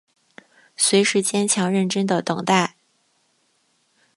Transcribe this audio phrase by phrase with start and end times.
[0.75, 2.75] 随时坚强认真的等待